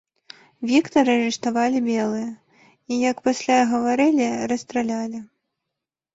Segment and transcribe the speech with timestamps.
[0.69, 2.31] Віктара арыштавалі белыя
[2.71, 5.19] і, як пасля гаварылі, расстралялі.